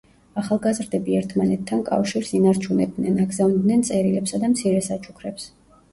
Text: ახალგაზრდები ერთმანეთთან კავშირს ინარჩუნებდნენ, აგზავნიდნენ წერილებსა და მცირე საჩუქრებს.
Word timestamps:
ახალგაზრდები 0.41 1.17
ერთმანეთთან 1.17 1.83
კავშირს 1.91 2.33
ინარჩუნებდნენ, 2.39 3.19
აგზავნიდნენ 3.27 3.85
წერილებსა 3.91 4.41
და 4.45 4.51
მცირე 4.55 4.85
საჩუქრებს. 4.89 5.47